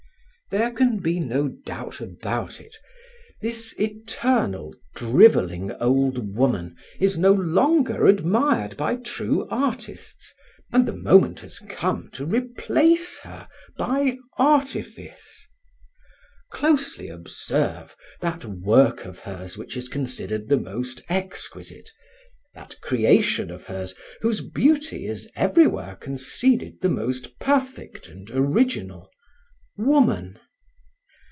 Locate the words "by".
8.75-8.97, 13.77-14.17